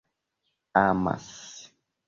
[0.73, 1.31] amas